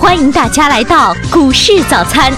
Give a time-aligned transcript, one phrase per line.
[0.00, 2.32] 欢迎大家来到股市早餐，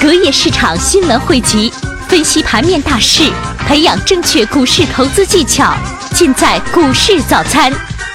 [0.00, 1.68] 隔夜市场新闻汇集，
[2.08, 3.30] 分析盘面大势，
[3.68, 5.74] 培养正确股市投资技巧，
[6.14, 7.70] 尽在股市早餐。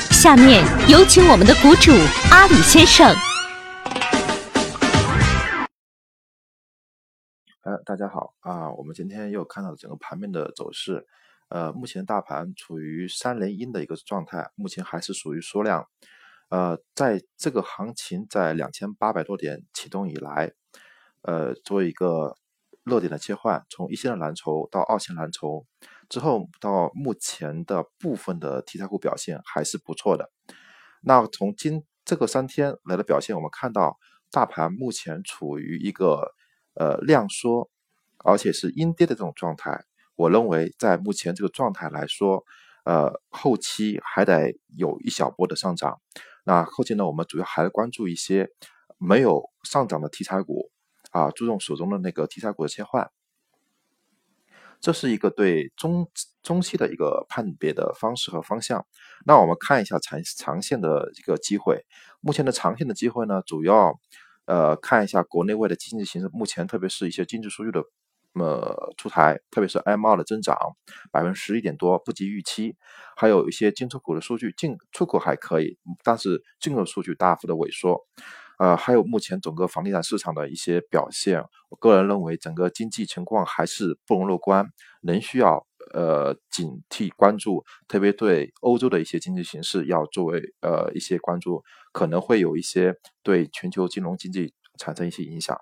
[0.10, 1.91] 下面有请我们的股主
[2.31, 3.07] 阿里先生。
[7.61, 11.05] 呃，大家好啊，我们今天又看到了整个盘面的走势。
[11.50, 15.88] 呃，目前大盘处于三连阴的一个状态，目前还是属于缩量。
[16.50, 20.54] 呃，在这个行情在两千八百多点启动以来，
[21.21, 22.37] 呃，做一个
[22.83, 25.65] 热点的切换，从一线的蓝筹到二线蓝筹
[26.07, 30.32] 之后，到目前的部分的题材股表现还是不错的。
[31.01, 33.98] 那从今这个三天来的表现，我们看到
[34.31, 36.34] 大盘目前处于一个
[36.75, 37.70] 呃量缩，
[38.20, 39.84] 而且是阴跌的这种状态。
[40.16, 42.45] 我认为在目前这个状态来说，
[42.86, 46.00] 呃，后期还得有一小波的上涨。
[46.47, 48.50] 那后期呢，我们主要还是关注一些
[48.97, 50.72] 没有上涨的题材股
[51.11, 53.12] 啊，注重手中的那个题材股的切换，
[54.80, 56.08] 这是一个对中
[56.42, 58.86] 中期的一个判别的方式和方向。
[59.25, 61.86] 那我们看一下长长线的一个机会，
[62.22, 64.00] 目前的长线的机会呢，主要
[64.45, 67.84] 呃看一下国内外的经济形势，目前特别是一些经济数据的。
[68.38, 70.56] 那么出台，特别是 M 二的增长
[71.12, 72.76] 百分之十一点多，不及预期；
[73.16, 78.00] 还有一些进出口的数据，进出口还可以，但是进口数据大幅的萎缩。
[78.60, 84.68] 呃，还有目前整个房地产市场的一些表现，我个人认为整个经济情况还是不容乐观，
[85.02, 95.58] 仍需要呃警惕关注，特别对欧洲的一些经济形势要作为呃一些关注，可能会有一些对全球金融经济产生一些影响。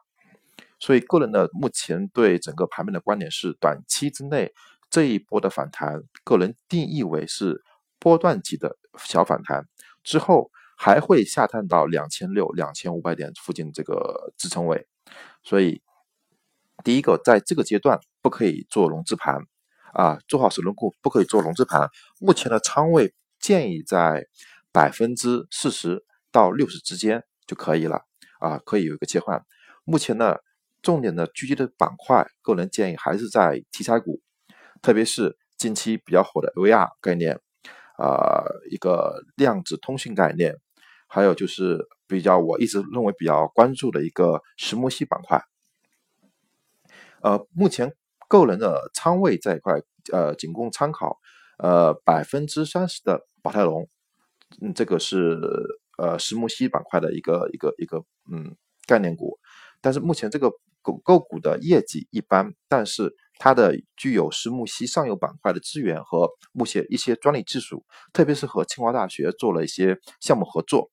[0.85, 4.53] 所以，个人的目前对整个盘面的观点是，短期之内
[4.87, 7.63] 这一波的反弹，个人定义为是
[7.97, 9.65] 波段级的小反弹，
[10.03, 14.85] 之后还会下探到两千六、两千五百点附近这个支撑位。
[15.41, 15.81] 所以，
[16.83, 19.39] 第一个，在这个阶段不可以做融资盘
[19.93, 21.89] 啊，做好手轮股不可以做融资盘。
[22.19, 24.27] 目前的仓位建议在
[24.71, 28.01] 百分之四十到六十之间就可以了
[28.39, 29.43] 啊，可以有一个切换。
[29.83, 30.37] 目前呢。
[30.85, 34.21] 重点的狙击的板块，个人建议还是在题材股，
[34.83, 37.41] 特别是近期比较火的 VR 概念，
[37.97, 40.55] 啊，一个量子通信概念，
[41.07, 45.41] 还有就是比较我一直认为比较关注的一个石墨烯板块。
[47.21, 47.91] 呃，目前
[48.27, 49.81] 个人的仓位这一块，
[50.13, 51.17] 呃，仅供参考。
[51.57, 53.89] 呃，百分之三十的宝泰隆，
[54.61, 55.39] 嗯，这个是
[55.97, 59.39] 呃石墨烯板块的一个一个一个嗯概念股，
[59.81, 60.51] 但是目前这个。
[60.85, 70.91] 狗狗股的业绩一般，但是它的具有石墨烯上游板块的资源和目前一些专利技术，特别是和清华大学做了一些项目合作。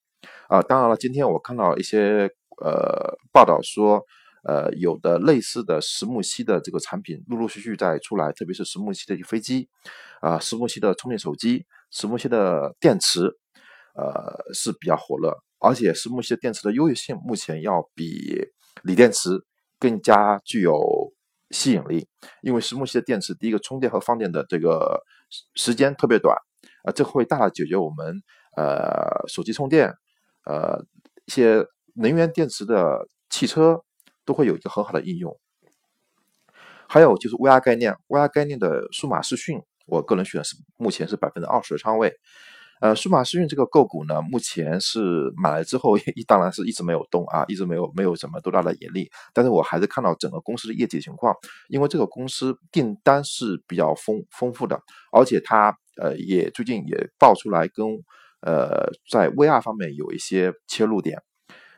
[0.49, 2.31] 啊，当然了，今天我看到一些
[2.65, 4.03] 呃报道说，
[4.45, 9.69] 呃有的类似的石墨烯的这个产品陆陆续续在出来，特别是石墨烯的飞机，
[10.21, 13.27] 啊石墨烯的充电手机，石墨烯的电池，
[13.95, 18.49] 呃是比较火热，而且石墨烯电池的优越性目前要比
[18.83, 19.45] 锂电池。
[19.83, 21.13] 更加具有
[21.51, 22.07] 吸引力，
[22.41, 25.03] 因为石墨烯的电池，第一个充电和放电的这个
[25.57, 26.37] 时间特别短，
[26.85, 28.23] 啊，这会大大解决我们
[28.57, 29.93] 呃手机充电，
[30.45, 30.85] 呃
[31.25, 31.67] 一些
[31.97, 33.83] 能源电池的汽车
[34.25, 35.37] 都会有一个很好的应用。
[36.87, 42.15] 还有就是 VR 概念，VR 概念的数码视讯，我个人选是目前是百分之二十的仓位。
[42.83, 49.09] 呃，数码视讯这个个股呢，目前是买来之后， 一当然是一直没有动啊，一直没有没有什么多大的盈利。
[49.33, 51.33] 但是我还是看到整个公司的业绩情况，
[51.69, 54.83] 因为这个公司订单是比较丰丰富的，
[55.13, 57.87] 而且它呃也最近也爆出来跟
[58.41, 61.23] 呃在 VR 方面有一些切入点。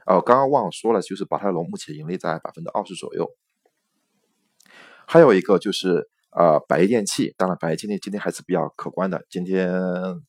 [0.06, 3.28] 呃，刚刚忘了说了，就是宝泰龙目前盈利在百分之二十左右，
[5.06, 6.08] 还有一个就是。
[6.36, 9.70] 呃，百亿电器，当然，百亿今天今天还是比较可观的，今天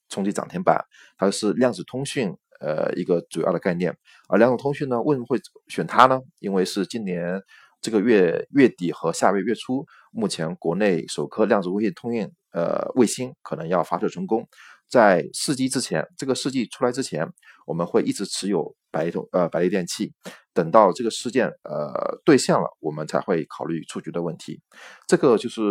[0.07, 0.79] 冲击涨停板，
[1.17, 3.97] 它是量子通讯，呃，一个主要的概念。
[4.29, 6.19] 而量子通讯呢，为什么会选它呢？
[6.39, 7.41] 因为是今年
[7.81, 14.47] 这个月月底和下个月月初，目前国内首颗量子卫星通讯，呃，卫星可能要发射成功。
[14.87, 17.27] 在试机之前，这个试剂出来之前，
[17.65, 20.13] 我们会一直持有百亿通呃百亿电器，
[20.55, 24.61] 等到这个事件呃兑现了，我们才会考虑出局的问题。
[25.05, 25.61] 这个就是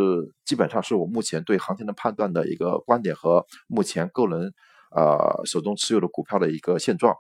[0.44, 4.52] 基本上是我目前对行情的判断的一个观点和目前个人
[4.94, 7.16] 呃手中持有的股票的一个现状。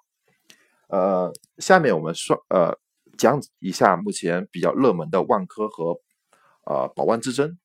[0.88, 2.78] 呃，下面我们说呃
[3.16, 5.96] 讲一下目前比较热门的万科和
[6.66, 7.58] 呃宝万之争。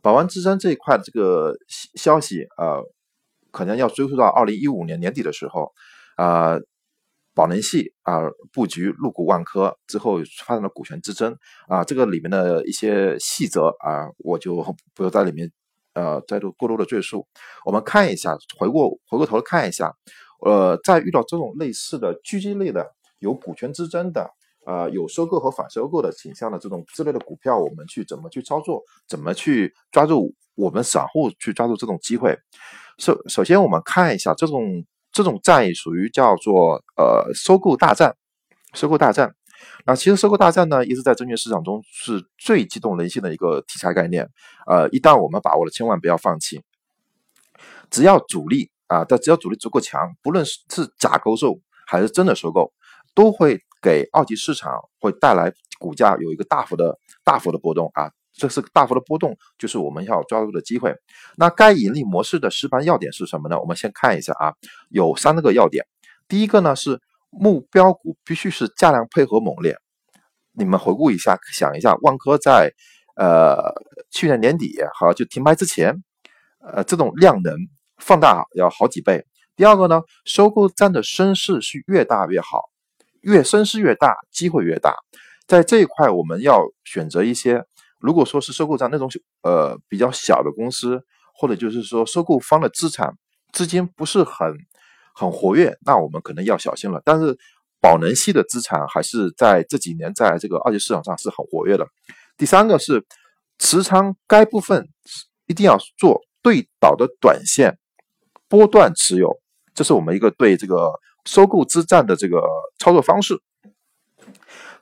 [0.00, 1.54] 宝万之争这一块这个
[1.94, 2.82] 消息，呃，
[3.50, 5.72] 可能要追溯到二零一五年年底的时候，
[6.16, 6.58] 啊，
[7.34, 8.20] 宝能系啊
[8.52, 11.36] 布局入股万科之后发生了股权之争
[11.66, 14.64] 啊，这个里面的一些细则啊，我就
[14.94, 15.50] 不要在里面
[15.94, 17.26] 呃再多过多的赘述。
[17.66, 19.92] 我们看一下，回过回过头看一下，
[20.46, 22.88] 呃，在遇到这种类似的狙击类的
[23.18, 24.30] 有股权之争的
[24.64, 32.38] 啊，有收购和反收购的倾向的这种之类的股票，我们去怎么去操作，怎么去抓住我们散户去抓住这种机会。
[32.98, 34.84] 首首先，我们看一下这种。
[35.14, 38.14] 这种战役属于叫做呃收购大战，
[38.74, 39.34] 收购大战。
[39.86, 44.28] 那其实收购大战呢，一直在证券市场中是最激动人心的一个题材概念。
[44.66, 46.60] 呃，一旦我们把握了，千万不要放弃。
[47.90, 52.72] 只要主力啊，但只要主力足够强，不论是是假勾售还是真的收购，
[53.14, 58.10] 都会给二级市场会带来股价有一个大幅的大幅的波动啊。
[58.36, 60.92] 这是大幅的波动，就是我们要抓住的机会。
[61.36, 63.60] 那该盈利模式的实盘要点是什么呢？
[63.60, 64.52] 我们先看一下啊，
[64.88, 65.86] 有三个要点。
[66.26, 67.00] 第一个呢是
[67.30, 69.76] 目标股必须是价量配合猛烈。
[70.52, 72.72] 你们回顾一下，想一下，万科在
[73.14, 73.72] 呃
[74.10, 76.02] 去年年底好就停牌之前，
[76.60, 77.56] 呃这种量能
[77.98, 79.24] 放大要好几倍。
[79.54, 82.62] 第二个呢，收购站的声势是越大越好，
[83.20, 84.96] 越声势越大，机会越大。
[85.46, 87.64] 在这一块，我们要选择一些。
[88.04, 89.08] 如果说是收购站那种
[89.42, 91.02] 呃比较小的公司，
[91.34, 93.16] 或者就是说收购方的资产
[93.50, 94.46] 资金不是很
[95.14, 97.00] 很活跃，那我们可能要小心了。
[97.02, 97.34] 但是
[97.80, 101.86] 宝能系的资产还是在这几年在这个二级市场上是很活跃的。
[102.36, 103.06] 第三个是
[103.58, 104.86] 持仓该部分
[105.46, 107.78] 一定要做对倒的短线
[108.50, 109.34] 波段持有，
[109.74, 110.92] 这是我们一个对这个
[111.24, 112.42] 收购之战的这个
[112.78, 113.40] 操作方式。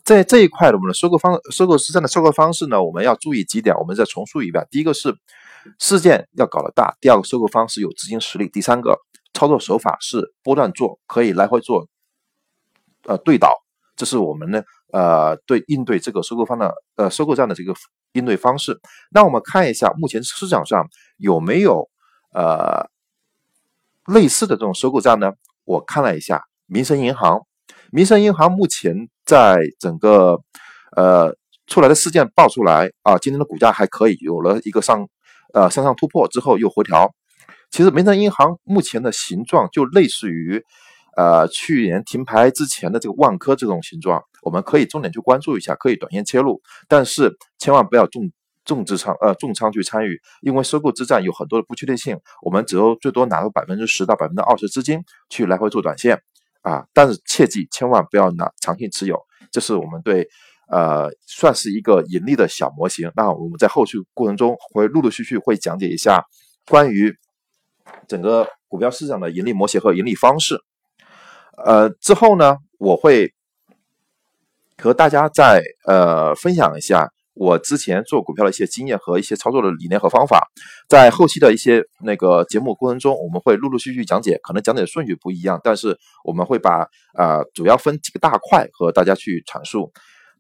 [0.05, 4.67] 在这一块的我们的收购方收购实战的收购方式呢，我们要注意几点，我们再重述一遍。
[4.69, 5.17] 第一个是
[5.79, 8.99] 事件要搞得大，第二个收购方是有资金实力，第三个
[9.33, 11.87] 操作手法是波段做，可以来回做，
[13.05, 13.55] 呃对倒，
[13.95, 14.61] 这是我们呢
[14.93, 17.73] 呃对应对这个收购方的呃收购站的这个
[18.15, 18.81] 应对方式。
[19.13, 20.85] 那我们看一下目前市场上
[21.17, 21.89] 有没有
[22.35, 22.91] 呃
[24.07, 25.33] 类似的这种收购站呢？
[25.65, 27.47] 我看了一下，民生银行，
[27.93, 29.09] 民生银行目前。
[29.25, 30.41] 在整个
[30.97, 31.35] 呃
[31.67, 35.09] 出来的事件爆出来啊，今天的股价还可以，有了一个上
[35.55, 37.13] 呃向上突破之后又回调。
[37.71, 40.63] 其实民生银行目前的形状就类似于
[41.17, 48.31] 呃去年停牌之前的这个万科这种形状，我们可以重点去关注一下，可以短线切入，但是千万不要重
[48.65, 56.21] 重资仓呃重仓去参与，因为收购之战有很多的不确定性，我们只有最多拿出百分之十到百分之二十资金去来回做短线。
[56.63, 59.21] 啊，但是切记千万不要拿长线持有，
[59.51, 60.27] 这是我们对，
[60.69, 63.13] 呃，算是一个盈利的小模型。
[63.15, 66.25] 那我们在后续过程中会陆陆续续会讲解一下
[66.67, 67.15] 关于
[68.09, 70.59] 整个股票市场的盈利模型和盈利方式。
[71.65, 73.35] 呃，之后呢，我会
[74.79, 77.13] 和大家再呃分享一下。
[77.35, 80.49] 我之前做股票的一些经验和一些操作的理念和方法，
[80.87, 89.91] 在后期的一些那个节目过程中，我们会陆陆续续讲解，可能讲解的顺序不一样，但是我们会把啊主要分几个大块和大家去阐述，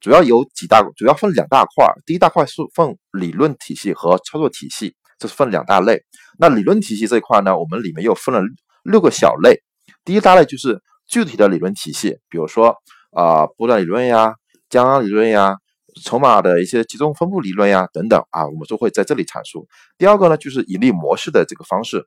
[0.00, 6.02] 主要有几大，主要分两大块，第一大块是分理论体系和操作体系，这是分两大类。
[6.38, 8.42] 那理论体系这一块呢，我们里面又分了
[8.82, 9.62] 六个小类，
[10.04, 10.78] 第一大类就是
[11.08, 12.76] 具体的理论体系，比如说
[13.12, 14.34] 啊波段理论呀、
[14.68, 15.56] 江岸理论呀。
[16.02, 19.68] 筹码的一些集中分布理论呀，等等啊，我们都会在这里阐述。
[19.98, 22.06] 第二个呢，就是盈利模式的这个方式。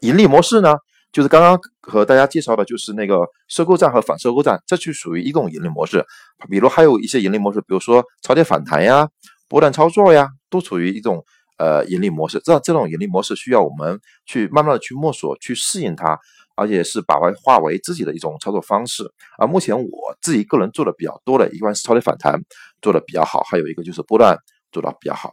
[0.00, 0.76] 盈利模式呢，
[1.10, 3.16] 就是刚刚和大家介绍的，就是那个
[3.48, 6.04] 收购站和反收购站，这就属于一种盈利模式。
[6.48, 9.08] 比如还有一些盈利模式，比如说超跌反弹呀、
[9.48, 11.24] 波段操作呀，都处于一种
[11.58, 12.40] 呃盈利模式。
[12.44, 16.18] 这这种盈利模式需要我们去慢慢的去摸索、去适应它。
[16.60, 19.02] 而且是把它化为自己的一种操作方式
[19.38, 19.46] 啊。
[19.46, 19.88] 目前我
[20.20, 22.38] 自己个人做的比较多的，一般是超跌反弹
[22.82, 24.36] 做的比较好，还有一个就是波段
[24.70, 25.32] 做的比较好。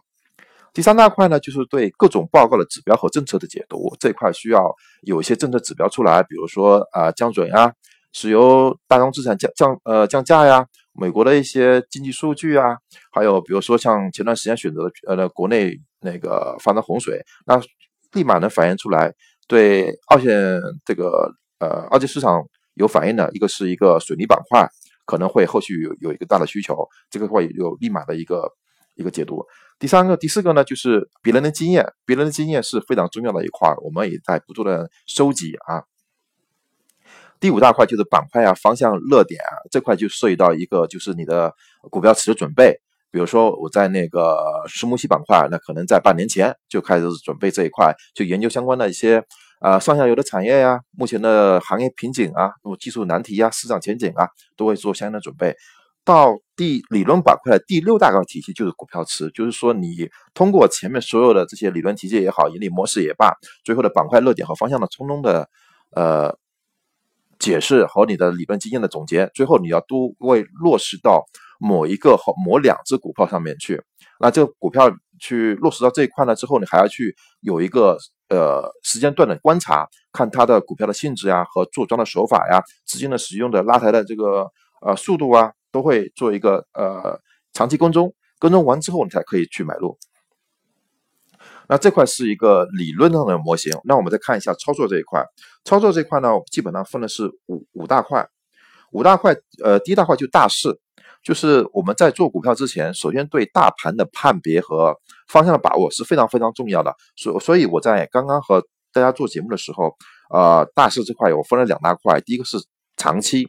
[0.72, 7.70] 第三大块呢，就是对各种报告的指标和政策的解读，这一块需要有一些政策指标出来，比如说啊降准呀，
[8.14, 12.78] 石油大宗资产降降呃降价呀，美国的一些经济数据啊，
[13.12, 17.60] 还有比如说像前段时间选择的呃国内那个发生洪水，那
[18.12, 19.12] 立马能反映出来。
[19.48, 24.68] 对二线这个呃二级市场有反应的一个是一个水泥板块，
[25.06, 28.52] 可能会后续有有一个大的需求，这个话也有立马的一个
[28.94, 29.44] 一个解读。
[29.78, 35.82] 第三个、第四个呢，就是别人的经验，别人的经验是非常重要的一块，我们也在不断的收集啊。
[37.40, 41.54] 第五大块就是板块啊、方向、热点啊，这块就涉及到一个就是你的
[41.90, 42.80] 股票池的准备。
[43.10, 49.22] 比如说我在那个石墨烯板块，那可能在半年前就开始准备这一块，就研究相关的一些
[49.60, 55.54] 啊上下游的产业呀，目前的行业瓶颈啊，那么技术难题呀，市场前景啊，都会做相应的准备。
[56.04, 65.50] 到第理论板块的第六大个体系就是股票池，就是说你通过前面所有的这些理论体系也好，盈利模式也罢，最后的板块热点和方向的从中的
[65.94, 66.34] 呃
[67.38, 71.26] 解释和你的理论经验的总结，最后你要都为落实到
[71.58, 73.82] 某一个和某两只股票上面去。
[74.20, 77.98] 那这个股票去落实到这一块呢之后，你还要去有一个
[78.28, 84.46] 呃时间段的观察，看它的股票的性质呀和做庄的手法呀，资金的使用的拉抬的这个
[84.80, 85.52] 呃速度啊。
[85.70, 87.20] 都会做一个呃
[87.52, 89.98] 长期跟踪，跟踪完之后你才可以去买入。
[91.68, 93.78] 那这块是一个理论上的模型。
[93.84, 95.22] 那我们再看一下操作这一块，
[95.66, 98.26] 操作这一块呢，基本上分的是五五大块。
[98.92, 100.80] 五大块，呃，第一大块就大势，
[101.24, 104.96] 就是我们在做股票之前，首先对大盘的判别和
[105.28, 106.94] 方向的把握是非常非常重要的。
[107.16, 109.94] 所所以我在刚刚和大家做节目的时候，
[110.30, 112.56] 呃，大势这块我分了两大块，第一个是
[112.96, 113.48] 长期。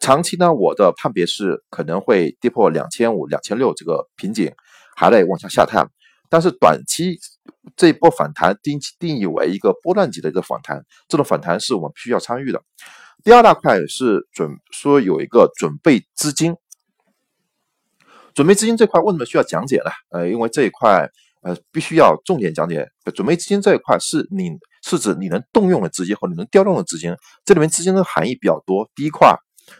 [0.00, 4.50] 长期呢，我的判别是可能会跌破两千五、两千六这个瓶颈，
[4.96, 5.86] 还得往下下探。
[6.30, 7.18] 但是短期
[7.76, 12.62] 这一波反弹定定义为一个波段级的一个反弹，这种反弹是我们必须要参与的。
[13.22, 16.56] 第二大块是准说有一个准备资金，
[18.34, 19.90] 准备资金这块为什么需要讲解呢？
[20.10, 21.08] 呃，因为这一块
[21.42, 22.88] 呃必须要重点讲解。
[23.14, 24.50] 准备资金这一块是你
[24.82, 28.90] 是指你能动用的资金和你能调动的资金，这里面资金的含义比较多。
[28.94, 29.36] 第一块。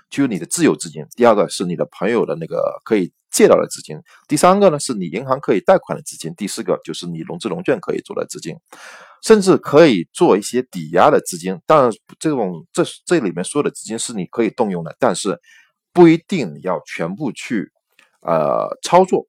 [0.08, 8.54] 就是你的自有资金，第二个是你的朋友的那个可以借到的资金，第三个呢是你银行可以贷款的资金，第四个就是你融资融券可以做的资金，
[9.22, 11.60] 甚至可以做一些抵押的资金。
[11.66, 11.90] 当然，
[12.20, 15.36] 这种这这里面所有的资金是你可以动用的，但是
[15.92, 17.68] 不一定要全部去
[18.22, 19.26] 呃操作。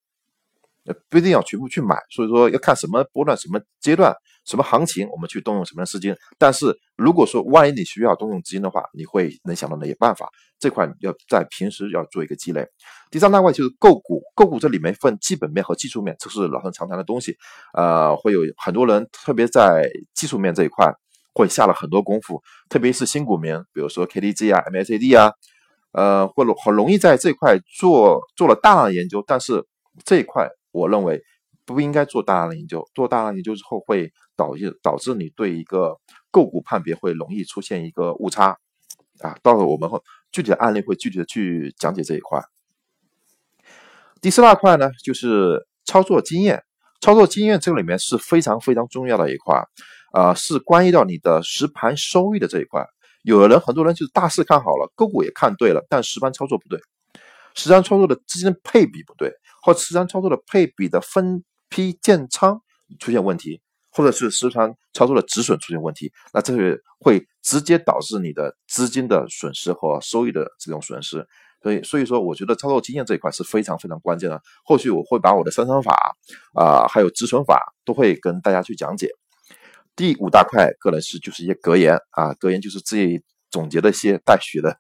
[1.10, 6.14] 不一定要全部去买，所以说要看什么波段、什么阶段、什么行情，我们去动用什么样的资金。
[6.38, 10.28] 但是如果说万一你需要动用资金的话，你会能想到哪些办法？
[10.60, 12.68] 这块要在平时要做一个积累。
[13.10, 17.34] 第三大块就是购股，购股这里面分基本面和技术面，这是老生常谈的东西。
[17.74, 20.94] 呃，会有很多人特别在技术面这一块
[21.34, 25.32] 会下了很多功夫，特别是新股民，比如说 KDJ 啊、MACD 啊，
[25.94, 29.66] 呃，或者很容易在这块做做了大量的研究，但是
[30.04, 30.50] 这一块。
[30.74, 31.22] 我认为
[31.66, 36.00] 不应该做大量的研究，做大量研究之后会导致导致你对一个
[36.32, 38.58] 个股判别会容易出现一个误差
[39.20, 39.38] 啊。
[39.44, 42.42] 到时候我们会具体的案例会具体的去讲解这一块。
[44.20, 46.64] 第四大块呢，就是操作经验，
[47.00, 49.64] 操作经验这个里面是非常非常重要的一块，
[50.12, 52.84] 啊，是关于到你的实盘收益的这一块。
[53.24, 56.80] 有的人很多人就是大势看好了，个股也看对了，但实盘操作不对，
[57.56, 59.34] 实盘操作的资金配比不对。
[59.62, 62.62] 或实盘操作的配比的分批建仓
[63.00, 63.62] 出现问题，
[63.92, 71.26] 或者是实盘操作的止损出现问题，那这个会直接导致你的资金的损失和收益的这种损失。
[71.62, 74.42] 所以，所以说，我觉得操作经验这一块是非常非常关键的。
[74.66, 76.14] 后续我会把我的三仓法
[76.54, 79.08] 啊，还有止损法都会跟大家去讲解。
[79.96, 84.78] 第五大块，个人是就是一些格言啊，格言就是自己总结的一些带血的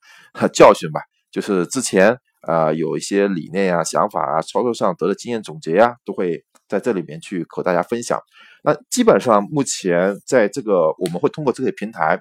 [0.49, 1.01] 教训吧，
[1.31, 2.17] 就是之前。
[2.45, 8.19] 啊，有一些理念呀、想法啊、操作上得的经验总结呀，都会在这里面去和大家分享。
[8.65, 12.19] 那基本上目前在这个我们会通过这些平台，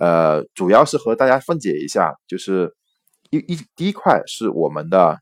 [0.00, 2.74] 呃，主要是和大家分解一下，就是
[3.28, 5.18] 一一第一块是我们的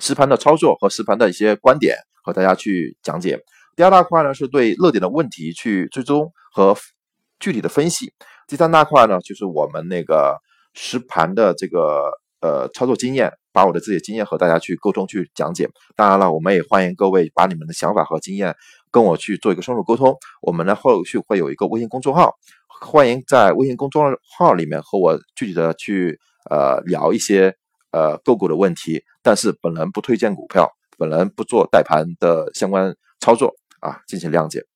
[0.00, 3.38] 实盘的操作和实盘的一些观点和大家去讲解。
[3.78, 6.76] 第二大块呢是对热点的问题去追踪和
[7.38, 8.12] 具体的分析。
[8.48, 10.36] 第三大块呢就是我们那个
[10.74, 12.10] 实盘的这个。
[12.40, 15.68] 呃，操作经验，把我的自己的经验和大家去沟通、去讲解。
[15.96, 18.54] 当然了，我们也欢迎各位把你们的想法和经验
[18.92, 20.16] 跟我去做一个深入沟通。
[20.40, 22.32] 我们呢后续会有一个微信公众号，
[22.68, 26.16] 欢迎在微信公众号里面和我具体的去
[26.48, 27.52] 呃聊一些
[27.90, 29.02] 呃个股的问题。
[29.20, 34.66] 但是本人不推荐股票，本人不做带盘的相关操作啊，进行谅解。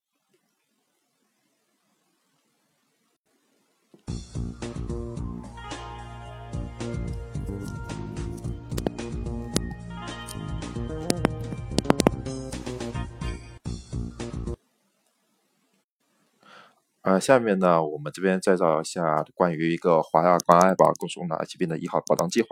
[17.02, 22.49] 呃，下面呢，我们这边再造一下关于一个华亚关爱宝共送的疾病的一号保障计划。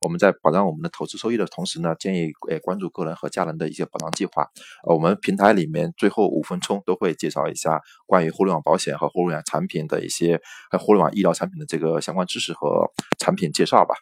[0.00, 4.48] 我们在保障我们的投资收益的同时呢，建议诶关注个人和家人的一些保障计划。
[4.88, 10.40] 呃，我们平台里面最后五分钟都会介绍一下关于互联网保险和互联网产品的一些，
[10.70, 13.94] 和互联网医疗产品的这个相关知识和产品介绍吧。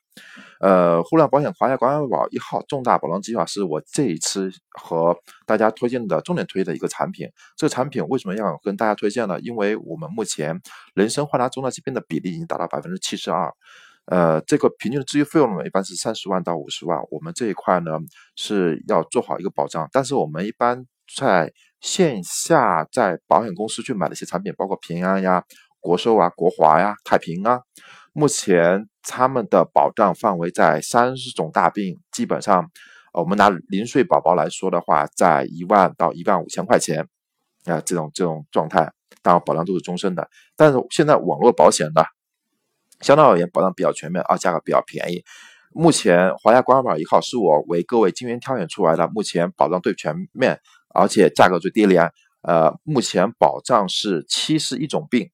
[0.61, 7.29] 呃，互联网保险华夏关爱宝一号重大保障计划是我这一次和大家推荐的重点推的一个产品。
[7.57, 9.39] 这个产品为什么要跟大家推荐呢？
[9.41, 10.61] 因为我们目前
[10.95, 13.53] 人身患难重大疾病的比例已经达到百分之七十二。
[14.07, 16.99] 呃，这个平均的治愈费用呢，一般是三十万到五十万。
[17.11, 17.93] 我们这一块呢
[18.37, 25.45] 是要做好一个保障，但是我们一般在线下在保险公司去买的一些产品，包括平安呀、
[25.79, 27.61] 国寿啊、国华呀、太平啊，
[28.19, 32.69] 目前他们的保障范围在三十种大病，基本上，
[33.13, 37.07] 我们拿零岁宝宝来说的话，在一万到一万五千块钱
[37.67, 38.91] 啊，这种这种状态，
[39.23, 40.29] 当然保障都是终身的。
[40.57, 42.03] 但是现在网络保险呢？
[43.03, 45.23] 相对而言，保障比较全面，啊，价格比较便宜。
[45.73, 50.59] 目前华夏关爱宝一号是我为各位精选挑选出来的，目前保障最全面，
[50.93, 52.11] 而且价格最低廉。
[52.43, 55.31] 呃，目前保障是七十一种病，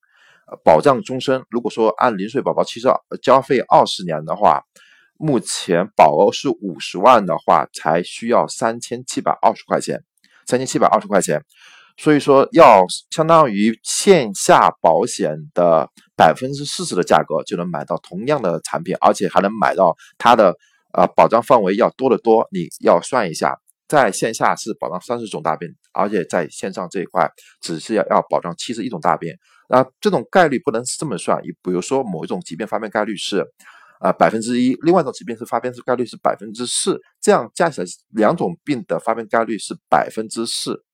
[0.63, 1.43] 保障终身。
[1.51, 4.63] 如果说按零岁宝宝七十二交费二十年的话，
[5.17, 10.03] 目前保额是五十万的话，才需要三千七百二十块钱，
[10.47, 11.43] 三千七百二十块钱。
[11.97, 20.57] 所以说，要相当于线下保险的百分之四十的价格就能买到同样的产品，而且还能买到它的
[20.93, 22.49] 呃保障范围要多得多。
[22.51, 23.57] 你要算一下，
[23.87, 27.31] 在线下是保障三十种大病，而且在线上这一块
[27.61, 29.33] 只是要要保障七十一种大病。
[29.69, 33.45] 那这种概率不能是这么算，你比如说某一种疾病发病概率是
[34.01, 40.85] 啊百分之一，另外一种疾病是发病是概率是百分之四，这样加起来两种病的发病概率是百分之四。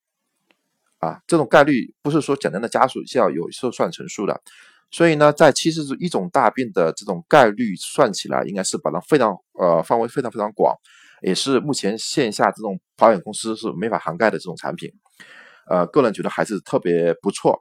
[0.99, 4.39] 啊，这种概率不是说简单的加数，是要有时候算乘数的，
[4.91, 10.75] 所以呢，在七十一种大病的这种概率算起来，应该是把它非常呃范围非常非常广，
[11.23, 14.91] 也是目前线下这种保险公司是没法涵盖的这种产品，
[15.67, 17.59] 呃，个人觉得还是特别不错。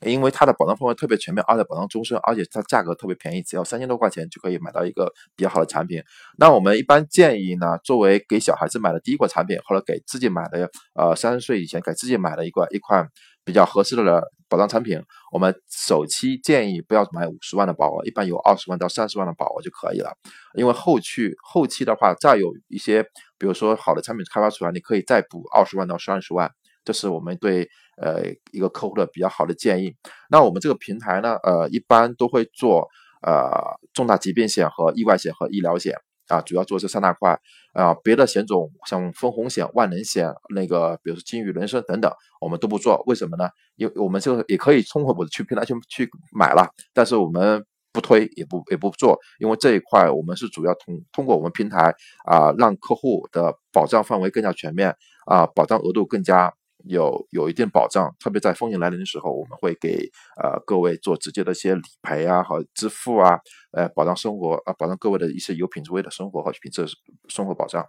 [0.00, 6.02] 因为它的保障范围特别全面，而且保障终身，而且它价格特别便宜，只要三千多块钱就可以买到一个比较好的产品。
[6.36, 13.08] 那我们一般建议呢，作为给小孩子买的第一款产品，或者给自己买的，呃，三十岁以前给自己买的一个一款
[13.44, 15.02] 比较合适的保障产品，
[15.32, 20.12] 我们首期建议不要买五十万的保额，一般有二十万到三十万的保额就可以了。
[20.54, 23.02] 因为后续后期的话，再有一些，
[23.36, 26.50] 比如说好的产品开发出来，你可以再补二十万到三十万。
[26.84, 27.68] 这是我们对
[28.00, 29.94] 呃一个客户的比较好的建议。
[30.30, 32.88] 那我们这个平台呢，呃，一般都会做
[33.22, 33.50] 呃
[33.92, 35.94] 重大疾病险和意外险和医疗险
[36.28, 37.38] 啊，主要做这三大块
[37.72, 37.94] 啊。
[38.04, 43.02] 别的险种像分红险、万能险，那个比如说金宇人身等等，我们都不做。
[43.06, 43.48] 为什么呢？
[43.76, 51.94] 因为我们这个也可以通过我的去平台去去买了，但是我们不推也不也不做，因为这一块我们是主要通通过我们平台
[52.26, 54.94] 啊，让客户的保障范围更加全面
[55.26, 56.54] 啊，保障额度更加。
[56.88, 60.10] 有有一定保障，特别在风险来临的时候，我们会给
[60.42, 63.38] 呃各位做直接的一些理赔啊和支付啊，
[63.72, 66.86] 呃保障生活啊，保障各位的一些有品质味的生活和品质
[67.28, 67.84] 生活保障，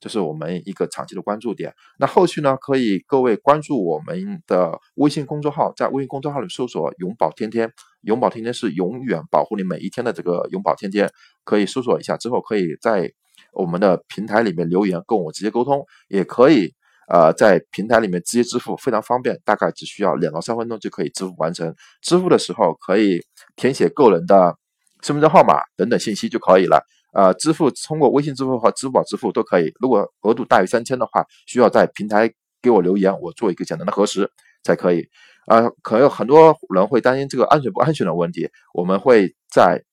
[0.00, 1.72] 这是我们一个长期的关注点。
[1.98, 11.08] 那后续呢，可以各位关注我们的微信公众号，在微信公众号里搜索“永保天天”，永保天天是永远保护你每一天的这个永保天天，
[11.44, 13.12] 可以搜索一下之后，可以在
[13.52, 16.74] 我们的平台里面留言跟我直接沟通，也可以。
[17.12, 21.74] 呃，在平台里面直接支付非常方便，大概只需要两到三分钟就可以支付完成。
[22.00, 23.20] 支付的时候可以
[23.54, 24.56] 填写个人的
[25.02, 26.82] 身份证号码等等信息就可以了。
[27.12, 29.70] 呃，支付通过微信支付和支付宝支付都可以。
[29.78, 34.30] 如果额度大于三千的话，需要在平台给我留言，我做一个简单的核实
[34.64, 35.06] 才可以。
[35.46, 39.84] 呃，可能有很多人会担心这个安全不安全的问题，我们会在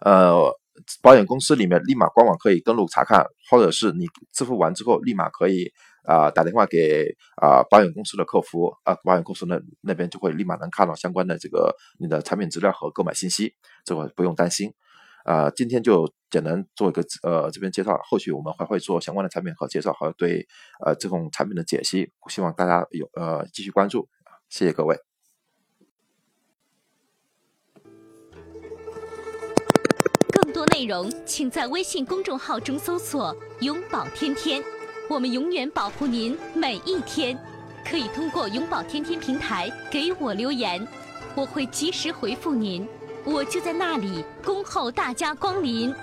[0.00, 0.52] 呃。
[1.00, 5.70] 保险公司里面立马官网可以登录查看，或者是你支付完之后立马可以
[6.04, 14.72] 啊打电话给啊保险公司的客服啊，保险公司那那边就会立马能看到相关的这个你的产品资料和购买信息，这个不用担心。
[15.24, 20.48] 啊，今天就简单做一个呃这边介绍，后续我们还会做相关的产品和介绍，和对
[20.84, 24.08] 呃这种产品的解析，希望大家有呃继续关注，
[24.48, 24.98] 谢谢各位。
[30.32, 34.60] 更多内容，请在微信公众号中搜索“永保天天”，
[35.12, 37.38] 我们永远保护您每一天。
[37.84, 40.88] 可以通过“永保天天”平台给我留言，
[41.34, 42.88] 我会及时回复您。
[43.22, 45.94] 我就在那里恭候大家光临。